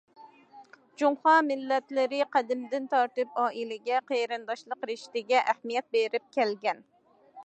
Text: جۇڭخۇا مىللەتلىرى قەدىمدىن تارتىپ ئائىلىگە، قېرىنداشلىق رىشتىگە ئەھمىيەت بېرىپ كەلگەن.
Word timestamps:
جۇڭخۇا 1.01 1.33
مىللەتلىرى 1.49 2.21
قەدىمدىن 2.35 2.87
تارتىپ 2.93 3.37
ئائىلىگە، 3.43 3.99
قېرىنداشلىق 4.13 4.87
رىشتىگە 4.93 5.45
ئەھمىيەت 5.53 5.91
بېرىپ 5.97 6.27
كەلگەن. 6.39 6.83